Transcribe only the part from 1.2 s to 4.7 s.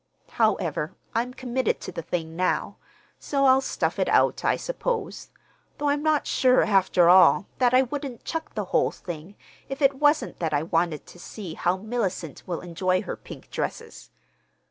committed to the thing now, so I'll stuff it out, I